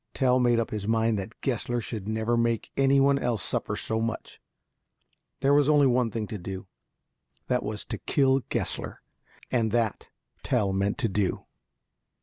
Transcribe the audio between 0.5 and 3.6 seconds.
up his mind that Gessler should never make any one else